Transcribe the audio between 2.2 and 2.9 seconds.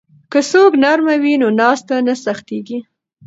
سختیږي.